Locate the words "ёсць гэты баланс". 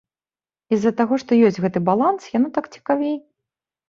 1.49-2.23